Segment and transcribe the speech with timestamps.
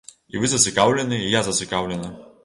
[0.35, 2.09] І вы зацікаўленыя, і я зацікаўлена.